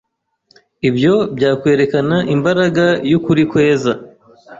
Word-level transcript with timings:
ibyo 0.89 1.13
byakwerekana 1.37 2.17
imbaraga 2.35 2.85
y’ukuri 3.09 3.43
kweza, 3.51 3.91